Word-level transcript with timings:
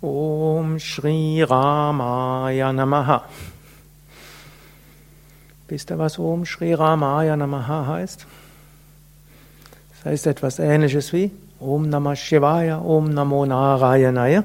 Om 0.00 0.78
Shri 0.78 1.44
Ramaya 1.44 2.72
Namaha. 2.72 3.22
Wisst 5.66 5.90
ihr, 5.90 5.98
was 5.98 6.20
Om 6.20 6.44
Shri 6.44 6.72
Ramaya 6.72 7.36
Namaha 7.36 7.84
heißt? 7.84 8.24
Das 9.90 10.04
heißt 10.04 10.28
etwas 10.28 10.60
ähnliches 10.60 11.12
wie 11.12 11.32
Om 11.58 11.88
Namah 11.88 12.14
Shivaya, 12.14 12.78
Om 12.78 13.06
Namo 13.06 13.44
Narayanaya. 13.44 14.44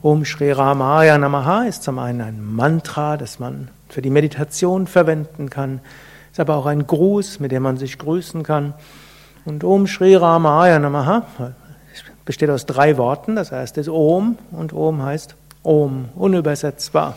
Om 0.00 0.24
Shri 0.24 0.52
Ramaya 0.52 1.18
Namaha 1.18 1.64
ist 1.64 1.82
zum 1.82 1.98
einen 1.98 2.22
ein 2.22 2.42
Mantra, 2.42 3.18
das 3.18 3.38
man 3.38 3.68
für 3.90 4.00
die 4.00 4.08
Meditation 4.08 4.86
verwenden 4.86 5.50
kann, 5.50 5.80
ist 6.32 6.40
aber 6.40 6.56
auch 6.56 6.64
ein 6.64 6.86
Gruß, 6.86 7.40
mit 7.40 7.52
dem 7.52 7.64
man 7.64 7.76
sich 7.76 7.98
grüßen 7.98 8.42
kann. 8.42 8.72
Und 9.44 9.64
Om 9.64 9.86
Shri 9.86 10.14
Ramaya 10.14 10.78
Namaha 10.78 11.26
besteht 12.28 12.50
aus 12.50 12.66
drei 12.66 12.98
Worten. 12.98 13.36
Das 13.36 13.52
erste 13.52 13.80
ist 13.80 13.88
Om 13.88 14.36
und 14.50 14.74
Om 14.74 15.02
heißt 15.02 15.34
Om, 15.62 16.10
unübersetzbar. 16.14 17.16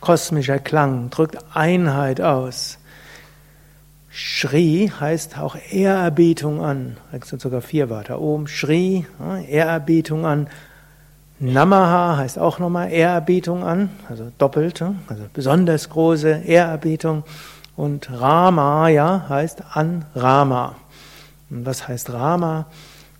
Kosmischer 0.00 0.60
Klang 0.60 1.10
drückt 1.10 1.38
Einheit 1.52 2.20
aus. 2.20 2.78
Shri 4.08 4.92
heißt 5.00 5.40
auch 5.40 5.56
Ehrerbietung 5.72 6.62
an. 6.62 6.96
Das 7.10 7.28
sind 7.28 7.42
sogar 7.42 7.60
vier 7.60 7.90
Wörter. 7.90 8.20
Om, 8.20 8.46
Shri, 8.46 9.04
Ehrerbietung 9.48 10.24
an. 10.24 10.46
Namaha 11.40 12.16
heißt 12.16 12.38
auch 12.38 12.60
nochmal 12.60 12.92
Ehrerbietung 12.92 13.64
an, 13.64 13.90
also 14.08 14.30
doppelt, 14.38 14.80
also 14.80 15.24
besonders 15.34 15.90
große 15.90 16.42
Ehrerbietung. 16.44 17.24
Und 17.74 18.12
Ramaya 18.12 19.26
heißt 19.28 19.64
an 19.72 20.04
Rama. 20.14 20.76
Und 21.50 21.66
was 21.66 21.88
heißt 21.88 22.12
Rama? 22.12 22.66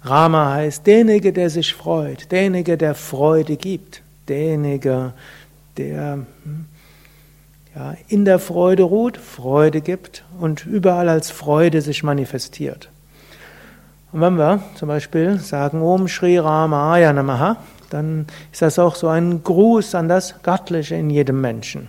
Rama 0.08 0.54
heißt 0.54 0.86
derjenige, 0.86 1.32
der 1.32 1.50
sich 1.50 1.74
freut, 1.74 2.30
derjenige, 2.30 2.76
der 2.76 2.94
Freude 2.94 3.56
gibt, 3.56 4.02
derjenige, 4.28 5.12
der 5.76 6.12
hm, 6.44 6.66
ja, 7.74 7.94
in 8.08 8.24
der 8.24 8.38
Freude 8.38 8.84
ruht, 8.84 9.18
Freude 9.18 9.82
gibt 9.82 10.24
und 10.40 10.64
überall 10.64 11.08
als 11.08 11.30
Freude 11.30 11.82
sich 11.82 12.02
manifestiert. 12.02 12.88
Und 14.12 14.22
wenn 14.22 14.38
wir 14.38 14.62
zum 14.76 14.88
Beispiel 14.88 15.38
sagen 15.38 15.82
Om 15.82 16.08
Shri 16.08 16.38
Ramaya 16.38 17.12
Namaha, 17.12 17.58
dann 17.91 18.26
ist 18.50 18.62
das 18.62 18.78
auch 18.78 18.94
so 18.94 19.08
ein 19.08 19.42
Gruß 19.42 19.94
an 19.94 20.08
das 20.08 20.42
Göttliche 20.42 20.94
in 20.94 21.10
jedem 21.10 21.41
Menschen. 21.41 21.88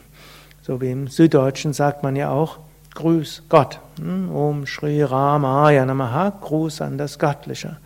So 0.61 0.81
wie 0.81 0.91
im 0.91 1.07
Süddeutschen 1.07 1.71
sagt 1.71 2.03
man 2.03 2.15
ja 2.17 2.31
auch 2.31 2.59
Grüß 2.97 3.43
Gott. 3.47 3.79
Hm? 3.99 4.35
Om 4.35 4.65
Shri 4.65 5.03
Ramaya 5.03 5.85
Namaha, 5.85 6.33
Gruß 6.41 6.81
an 6.81 6.97
das 6.97 7.19
Göttliche. 7.19 7.77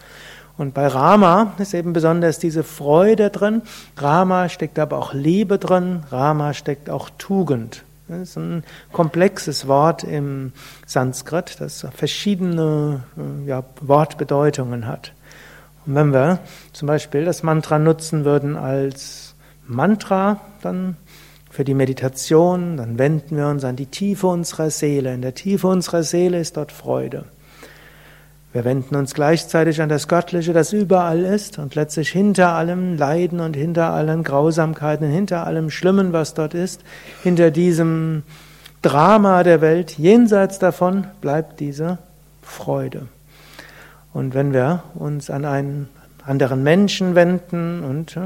Und 0.57 0.73
bei 0.73 0.87
Rama 0.87 1.51
ist 1.57 1.73
eben 1.73 1.91
besonders 1.91 2.39
diese 2.39 2.63
Freude 2.63 3.29
drin. 3.29 3.61
Rama 3.97 4.47
steckt 4.47 4.79
aber 4.79 4.97
auch 4.97 5.13
Liebe 5.13 5.57
drin. 5.57 6.03
Rama 6.11 6.53
steckt 6.53 6.89
auch 6.89 7.09
Tugend. 7.17 7.83
Das 8.07 8.21
ist 8.21 8.37
ein 8.37 8.63
komplexes 8.93 9.67
Wort 9.67 10.05
im 10.05 10.53
Sanskrit, 10.85 11.59
das 11.59 11.85
verschiedene 11.93 13.03
ja, 13.45 13.63
Wortbedeutungen 13.81 14.87
hat. 14.87 15.11
Und 15.85 15.95
wenn 15.95 16.13
wir 16.13 16.39
zum 16.71 16.87
Beispiel 16.87 17.25
das 17.25 17.43
Mantra 17.43 17.79
nutzen 17.79 18.23
würden 18.23 18.55
als 18.55 19.35
Mantra, 19.67 20.39
dann 20.61 20.95
für 21.52 21.66
die 21.66 21.73
Meditation, 21.73 22.77
dann 22.77 22.97
wenden 22.97 23.35
wir 23.35 23.47
uns 23.47 23.66
an 23.66 23.75
die 23.75 23.85
Tiefe 23.85 24.27
unserer 24.27 24.69
Seele. 24.69 25.13
In 25.13 25.21
der 25.21 25.35
Tiefe 25.35 25.67
unserer 25.67 26.02
Seele 26.02 26.39
ist 26.39 26.55
dort 26.55 26.71
Freude. 26.71 27.25
Wir 28.53 28.66
wenden 28.66 28.95
uns 28.95 29.13
gleichzeitig 29.13 29.81
an 29.81 29.89
das 29.89 30.07
Göttliche, 30.07 30.53
das 30.53 30.73
überall 30.73 31.19
ist 31.19 31.59
und 31.59 31.75
letztlich 31.75 32.09
hinter 32.09 32.53
allem 32.53 32.97
Leiden 32.97 33.39
und 33.41 33.56
hinter 33.56 33.91
allen 33.91 34.23
Grausamkeiten, 34.23 35.09
hinter 35.09 35.45
allem 35.45 35.69
Schlimmen, 35.69 36.13
was 36.13 36.34
dort 36.34 36.53
ist, 36.53 36.81
hinter 37.22 37.51
diesem 37.51 38.23
Drama 38.81 39.44
der 39.44 39.62
Welt, 39.62 39.97
jenseits 39.97 40.57
davon 40.57 41.06
bleibt 41.22 41.59
diese 41.59 41.97
Freude. 42.41 43.07
Und 44.13 44.33
wenn 44.33 44.53
wir 44.53 44.83
uns 44.95 45.29
an 45.29 45.45
einen 45.45 45.89
anderen 46.25 46.63
Menschen 46.63 47.15
wenden 47.15 47.83
und 47.83 48.17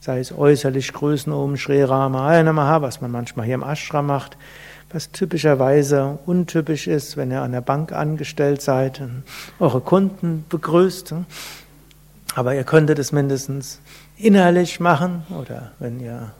sei 0.00 0.20
es 0.20 0.32
äußerlich 0.32 0.92
grüßen 0.92 1.32
um 1.32 1.56
Shri 1.56 1.82
Rama 1.82 2.42
Namaha, 2.42 2.82
was 2.82 3.00
man 3.00 3.10
manchmal 3.10 3.46
hier 3.46 3.54
im 3.54 3.62
Ashram 3.62 4.06
macht, 4.06 4.36
was 4.90 5.10
typischerweise 5.10 6.18
untypisch 6.26 6.86
ist, 6.86 7.16
wenn 7.16 7.30
ihr 7.30 7.42
an 7.42 7.52
der 7.52 7.60
Bank 7.60 7.92
angestellt 7.92 8.62
seid 8.62 9.00
und 9.00 9.22
eure 9.58 9.80
Kunden 9.80 10.44
begrüßt. 10.48 11.14
Aber 12.34 12.54
ihr 12.54 12.64
könntet 12.64 12.98
es 12.98 13.12
mindestens 13.12 13.80
innerlich 14.16 14.80
machen 14.80 15.24
oder 15.30 15.72
wenn 15.78 16.00
ihr 16.00 16.30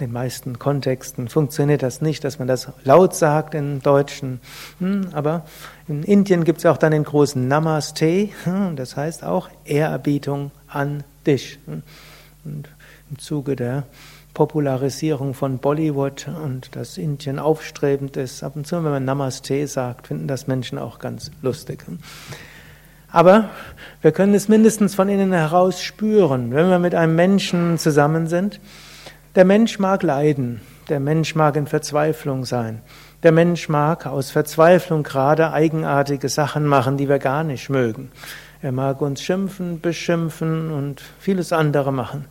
in 0.00 0.06
den 0.06 0.12
meisten 0.12 0.58
Kontexten 0.58 1.28
funktioniert 1.28 1.82
das 1.82 2.00
nicht, 2.00 2.24
dass 2.24 2.38
man 2.38 2.48
das 2.48 2.68
laut 2.84 3.14
sagt 3.14 3.54
im 3.54 3.82
Deutschen. 3.82 4.40
Hm, 4.78 5.08
aber 5.12 5.46
in 5.88 6.02
Indien 6.02 6.44
gibt 6.44 6.58
es 6.58 6.66
auch 6.66 6.76
dann 6.76 6.92
den 6.92 7.04
großen 7.04 7.46
Namaste, 7.46 8.28
hm, 8.44 8.76
das 8.76 8.96
heißt 8.96 9.24
auch 9.24 9.48
Ehrerbietung 9.64 10.50
an 10.68 11.04
dich. 11.26 11.58
Hm. 11.66 11.82
Und 12.44 12.68
im 13.10 13.18
Zuge 13.18 13.56
der 13.56 13.84
Popularisierung 14.34 15.32
von 15.32 15.58
Bollywood 15.58 16.28
und 16.28 16.76
dass 16.76 16.98
Indien 16.98 17.38
aufstrebend 17.38 18.18
ist, 18.18 18.42
ab 18.42 18.54
und 18.54 18.66
zu, 18.66 18.76
wenn 18.76 18.90
man 18.90 19.04
Namaste 19.04 19.66
sagt, 19.66 20.08
finden 20.08 20.28
das 20.28 20.46
Menschen 20.46 20.78
auch 20.78 20.98
ganz 20.98 21.30
lustig. 21.40 21.84
Aber 23.10 23.48
wir 24.02 24.12
können 24.12 24.34
es 24.34 24.48
mindestens 24.48 24.94
von 24.94 25.08
innen 25.08 25.32
heraus 25.32 25.82
spüren, 25.82 26.52
wenn 26.52 26.68
wir 26.68 26.78
mit 26.78 26.94
einem 26.94 27.16
Menschen 27.16 27.78
zusammen 27.78 28.26
sind. 28.26 28.60
Der 29.36 29.44
Mensch 29.44 29.78
mag 29.78 30.02
leiden, 30.02 30.62
der 30.88 30.98
Mensch 30.98 31.34
mag 31.34 31.56
in 31.56 31.66
Verzweiflung 31.66 32.46
sein, 32.46 32.80
der 33.22 33.32
Mensch 33.32 33.68
mag 33.68 34.06
aus 34.06 34.30
Verzweiflung 34.30 35.02
gerade 35.02 35.52
eigenartige 35.52 36.30
Sachen 36.30 36.64
machen, 36.64 36.96
die 36.96 37.10
wir 37.10 37.18
gar 37.18 37.44
nicht 37.44 37.68
mögen. 37.68 38.10
Er 38.62 38.72
mag 38.72 39.02
uns 39.02 39.20
schimpfen, 39.20 39.82
beschimpfen 39.82 40.70
und 40.70 41.02
vieles 41.18 41.52
andere 41.52 41.92
machen. 41.92 42.24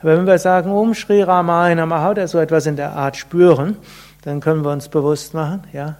Aber 0.00 0.18
wenn 0.18 0.26
wir 0.26 0.40
sagen, 0.40 0.72
Om 0.72 0.94
Shri 0.94 1.22
Ramayana 1.22 1.86
Maha 1.86 2.10
oder 2.10 2.26
so 2.26 2.40
etwas 2.40 2.66
in 2.66 2.74
der 2.74 2.96
Art 2.96 3.16
spüren, 3.16 3.76
dann 4.22 4.40
können 4.40 4.64
wir 4.64 4.72
uns 4.72 4.88
bewusst 4.88 5.34
machen, 5.34 5.62
ja, 5.72 5.98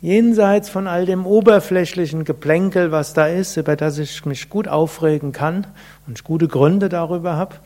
jenseits 0.00 0.68
von 0.68 0.86
all 0.86 1.04
dem 1.04 1.26
oberflächlichen 1.26 2.22
Geplänkel, 2.24 2.92
was 2.92 3.12
da 3.12 3.26
ist, 3.26 3.56
über 3.56 3.74
das 3.74 3.98
ich 3.98 4.24
mich 4.24 4.50
gut 4.50 4.68
aufregen 4.68 5.32
kann 5.32 5.66
und 6.06 6.22
gute 6.22 6.46
Gründe 6.46 6.88
darüber 6.88 7.34
habe, 7.34 7.56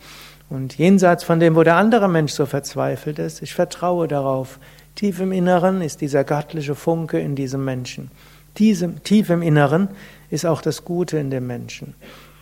und 0.51 0.77
jenseits 0.77 1.23
von 1.23 1.39
dem, 1.39 1.55
wo 1.55 1.63
der 1.63 1.77
andere 1.77 2.09
Mensch 2.09 2.33
so 2.33 2.45
verzweifelt 2.45 3.19
ist, 3.19 3.41
ich 3.41 3.53
vertraue 3.53 4.09
darauf, 4.09 4.59
tief 4.95 5.21
im 5.21 5.31
Inneren 5.31 5.81
ist 5.81 6.01
dieser 6.01 6.25
göttliche 6.25 6.75
Funke 6.75 7.19
in 7.19 7.35
diesem 7.35 7.63
Menschen. 7.63 8.11
Tief 8.53 9.29
im 9.29 9.41
Inneren 9.41 9.87
ist 10.29 10.45
auch 10.45 10.61
das 10.61 10.83
Gute 10.83 11.17
in 11.17 11.29
dem 11.29 11.47
Menschen. 11.47 11.93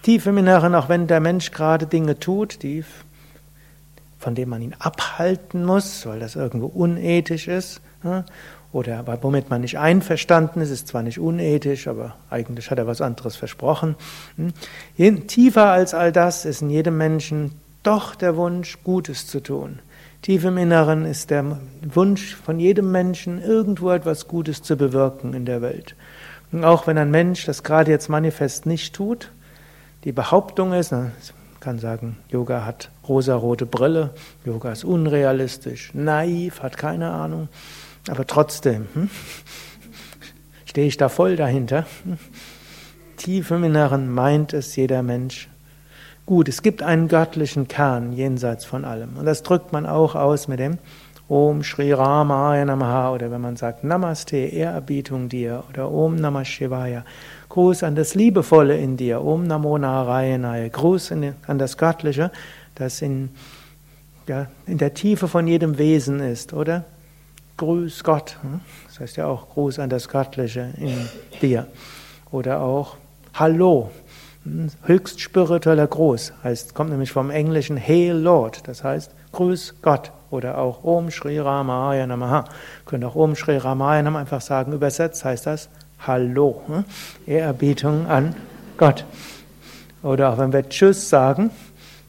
Tief 0.01 0.25
im 0.25 0.39
Inneren, 0.39 0.73
auch 0.73 0.89
wenn 0.89 1.05
der 1.05 1.19
Mensch 1.19 1.51
gerade 1.51 1.85
Dinge 1.85 2.19
tut, 2.19 2.63
die, 2.63 2.83
von 4.17 4.33
denen 4.33 4.49
man 4.49 4.63
ihn 4.63 4.75
abhalten 4.79 5.63
muss, 5.63 6.07
weil 6.07 6.19
das 6.19 6.35
irgendwo 6.35 6.65
unethisch 6.65 7.47
ist, 7.47 7.79
oder 8.71 9.05
womit 9.21 9.51
man 9.51 9.61
nicht 9.61 9.77
einverstanden 9.77 10.61
ist, 10.61 10.71
ist 10.71 10.87
zwar 10.87 11.03
nicht 11.03 11.19
unethisch, 11.19 11.87
aber 11.87 12.15
eigentlich 12.31 12.71
hat 12.71 12.79
er 12.79 12.87
was 12.87 13.01
anderes 13.01 13.35
versprochen. 13.35 13.95
Hm? 14.97 15.27
Tiefer 15.27 15.67
als 15.67 15.93
all 15.93 16.11
das 16.11 16.45
ist 16.45 16.63
in 16.63 16.71
jedem 16.71 16.97
Menschen 16.97 17.51
doch 17.89 18.13
der 18.13 18.37
Wunsch, 18.37 18.77
Gutes 18.83 19.25
zu 19.25 19.41
tun. 19.41 19.79
Tief 20.21 20.43
im 20.43 20.59
Inneren 20.59 21.05
ist 21.05 21.31
der 21.31 21.57
Wunsch 21.81 22.35
von 22.35 22.59
jedem 22.59 22.91
Menschen, 22.91 23.41
irgendwo 23.41 23.89
etwas 23.89 24.27
Gutes 24.27 24.61
zu 24.61 24.77
bewirken 24.77 25.33
in 25.33 25.45
der 25.45 25.63
Welt. 25.63 25.95
Und 26.51 26.63
auch 26.63 26.85
wenn 26.85 26.99
ein 26.99 27.09
Mensch 27.09 27.45
das 27.45 27.63
gerade 27.63 27.89
jetzt 27.89 28.07
manifest 28.07 28.67
nicht 28.67 28.93
tut, 28.93 29.31
die 30.03 30.11
Behauptung 30.11 30.71
ist, 30.71 30.91
man 30.91 31.13
kann 31.61 31.79
sagen, 31.79 32.17
Yoga 32.29 32.63
hat 32.63 32.91
rosarote 33.07 33.65
Brille, 33.65 34.11
Yoga 34.45 34.71
ist 34.71 34.83
unrealistisch, 34.83 35.91
naiv, 35.95 36.61
hat 36.61 36.77
keine 36.77 37.09
Ahnung, 37.09 37.47
aber 38.07 38.27
trotzdem 38.27 38.85
hm, 38.93 39.09
stehe 40.65 40.85
ich 40.85 40.97
da 40.97 41.09
voll 41.09 41.35
dahinter. 41.35 41.87
Tief 43.17 43.49
im 43.49 43.63
Inneren 43.63 44.13
meint 44.13 44.53
es 44.53 44.75
jeder 44.75 45.01
Mensch 45.01 45.49
gut. 46.29 46.47
Es 46.47 46.61
gibt 46.61 46.83
einen 46.83 47.07
göttlichen 47.07 47.67
Kern 47.67 48.13
jenseits 48.13 48.63
von 48.63 48.85
allem. 48.85 49.17
Und 49.17 49.25
das 49.25 49.41
drückt 49.41 49.73
man 49.73 49.87
auch 49.87 50.13
aus 50.13 50.47
mit 50.47 50.59
dem 50.59 50.77
Om 51.27 51.63
Shri 51.63 51.91
Ramaya 51.91 52.65
Namaha 52.65 53.13
oder 53.13 53.31
wenn 53.31 53.41
man 53.41 53.55
sagt 53.55 53.83
Namaste, 53.83 54.37
Ehrerbietung 54.37 55.27
dir 55.27 55.63
oder 55.69 55.91
Om 55.91 56.17
Namah 56.17 56.45
Shivaya, 56.45 57.03
Gruß 57.49 57.81
an 57.81 57.95
das 57.95 58.13
Liebevolle 58.13 58.77
in 58.77 58.95
dir, 58.95 59.23
Om 59.23 59.47
Namo 59.47 59.75
Narayanaya, 59.79 60.67
Gruß 60.67 61.13
an 61.13 61.57
das 61.57 61.77
Göttliche, 61.77 62.29
das 62.75 63.01
in, 63.01 63.29
ja, 64.27 64.47
in 64.67 64.77
der 64.77 64.93
Tiefe 64.93 65.27
von 65.27 65.47
jedem 65.47 65.79
Wesen 65.79 66.19
ist, 66.19 66.53
oder? 66.53 66.85
Grüß 67.57 68.03
Gott, 68.03 68.37
hm? 68.43 68.61
das 68.85 68.99
heißt 68.99 69.17
ja 69.17 69.25
auch 69.25 69.49
Gruß 69.49 69.79
an 69.79 69.89
das 69.89 70.07
Göttliche 70.07 70.69
in 70.77 71.09
dir. 71.41 71.65
Oder 72.31 72.61
auch 72.61 72.97
Hallo, 73.33 73.89
Höchst 74.85 75.19
spiritueller 75.19 75.87
Gruß 75.87 76.33
heißt, 76.43 76.73
kommt 76.73 76.91
nämlich 76.91 77.11
vom 77.11 77.29
englischen 77.29 77.77
Hail 77.77 78.13
Lord, 78.15 78.67
das 78.67 78.83
heißt 78.83 79.11
Grüß 79.33 79.75
Gott 79.81 80.11
oder 80.31 80.57
auch 80.57 80.83
Om 80.83 81.11
Shri 81.11 81.39
Ramaya 81.39 82.07
Namaha. 82.07 82.45
Könnt 82.85 83.03
auch 83.03 83.15
Om 83.15 83.35
Shri 83.35 83.57
Ramaya 83.57 84.01
Namaha 84.01 84.21
einfach 84.21 84.41
sagen, 84.41 84.73
übersetzt 84.73 85.25
heißt 85.25 85.45
das 85.45 85.69
Hallo, 86.07 86.61
hm? 86.67 86.85
Ehrerbietung 87.27 88.07
an 88.07 88.33
Gott. 88.77 89.05
Oder 90.01 90.31
auch 90.31 90.37
wenn 90.37 90.53
wir 90.53 90.67
Tschüss 90.69 91.09
sagen, 91.09 91.51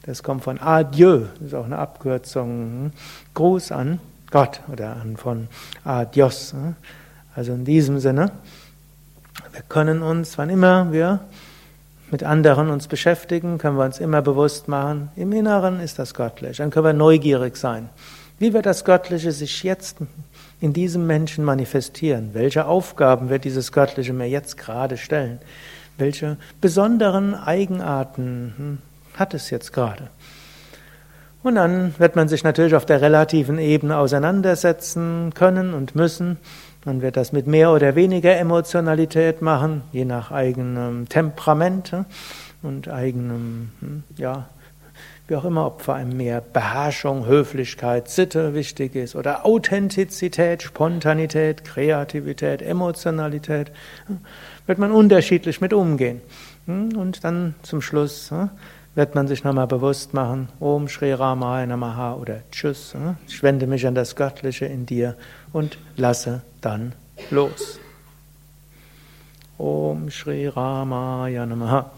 das 0.06 0.22
kommt 0.22 0.44
von 0.44 0.60
Adieu, 0.60 1.22
das 1.34 1.48
ist 1.48 1.54
auch 1.54 1.64
eine 1.64 1.78
Abkürzung, 1.78 2.48
hm? 2.48 2.90
Gruß 3.34 3.72
an 3.72 3.98
Gott 4.30 4.60
oder 4.72 4.96
von 5.16 5.48
Adios. 5.84 6.52
Hm? 6.52 6.76
Also 7.34 7.52
in 7.52 7.64
diesem 7.64 7.98
Sinne, 7.98 8.30
wir 9.52 9.62
können 9.68 10.02
uns, 10.02 10.38
wann 10.38 10.50
immer 10.50 10.92
wir 10.92 11.20
mit 12.12 12.22
anderen 12.22 12.70
uns 12.70 12.88
beschäftigen, 12.88 13.58
können 13.58 13.76
wir 13.76 13.84
uns 13.84 13.98
immer 13.98 14.22
bewusst 14.22 14.68
machen, 14.68 15.10
im 15.16 15.32
Inneren 15.32 15.80
ist 15.80 15.98
das 15.98 16.14
göttlich. 16.14 16.58
Dann 16.58 16.70
können 16.70 16.86
wir 16.86 16.92
neugierig 16.92 17.56
sein. 17.56 17.88
Wie 18.38 18.52
wird 18.52 18.66
das 18.66 18.84
Göttliche 18.84 19.32
sich 19.32 19.62
jetzt 19.62 19.98
in 20.60 20.72
diesem 20.72 21.06
Menschen 21.06 21.44
manifestieren? 21.44 22.30
Welche 22.32 22.66
Aufgaben 22.66 23.28
wird 23.28 23.44
dieses 23.44 23.70
Göttliche 23.70 24.12
mir 24.12 24.28
jetzt 24.28 24.56
gerade 24.56 24.96
stellen? 24.96 25.40
Welche 25.98 26.38
besonderen 26.60 27.34
Eigenarten 27.34 28.54
hm, 28.56 28.78
hat 29.14 29.34
es 29.34 29.50
jetzt 29.50 29.72
gerade? 29.72 30.08
Und 31.42 31.54
dann 31.54 31.94
wird 31.98 32.16
man 32.16 32.28
sich 32.28 32.44
natürlich 32.44 32.74
auf 32.74 32.84
der 32.86 33.00
relativen 33.00 33.58
Ebene 33.58 33.96
auseinandersetzen 33.96 35.32
können 35.34 35.72
und 35.72 35.94
müssen. 35.94 36.36
Man 36.84 37.02
wird 37.02 37.18
das 37.18 37.32
mit 37.32 37.46
mehr 37.46 37.72
oder 37.72 37.94
weniger 37.94 38.36
Emotionalität 38.38 39.42
machen, 39.42 39.82
je 39.92 40.06
nach 40.06 40.30
eigenem 40.30 41.08
Temperament 41.10 41.92
hm, 41.92 42.06
und 42.62 42.88
eigenem, 42.88 43.70
hm, 43.80 44.02
ja, 44.16 44.48
wie 45.28 45.36
auch 45.36 45.44
immer, 45.44 45.66
ob 45.66 45.82
vor 45.82 45.96
allem 45.96 46.16
mehr 46.16 46.40
Beherrschung, 46.40 47.26
Höflichkeit, 47.26 48.08
Sitte 48.08 48.54
wichtig 48.54 48.96
ist 48.96 49.14
oder 49.14 49.44
Authentizität, 49.44 50.62
Spontanität, 50.62 51.64
Kreativität, 51.64 52.62
Emotionalität, 52.62 53.70
hm, 54.06 54.18
wird 54.66 54.78
man 54.78 54.90
unterschiedlich 54.90 55.60
mit 55.60 55.74
umgehen. 55.74 56.22
Und 56.66 57.24
dann 57.24 57.56
zum 57.62 57.82
Schluss 57.82 58.32
wird 58.94 59.14
man 59.14 59.28
sich 59.28 59.44
nochmal 59.44 59.66
bewusst 59.66 60.14
machen, 60.14 60.48
Om 60.58 60.88
Shri 60.88 61.12
Ramaya 61.12 61.66
Namaha 61.66 62.14
oder 62.14 62.40
Tschüss, 62.50 62.94
ich 63.26 63.42
wende 63.42 63.66
mich 63.66 63.86
an 63.86 63.94
das 63.94 64.16
Göttliche 64.16 64.66
in 64.66 64.86
dir 64.86 65.16
und 65.52 65.78
lasse 65.96 66.42
dann 66.60 66.92
los. 67.30 67.78
Om 69.58 70.10
Shri 70.10 70.48
Ramaya 70.48 71.46
Namaha. 71.46 71.90